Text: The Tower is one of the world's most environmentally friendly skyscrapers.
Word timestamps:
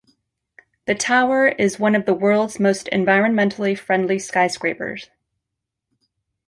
The 0.87 0.95
Tower 0.95 1.49
is 1.49 1.77
one 1.77 1.93
of 1.93 2.07
the 2.07 2.15
world's 2.15 2.59
most 2.59 2.89
environmentally 2.91 3.77
friendly 3.77 4.17
skyscrapers. 4.17 5.11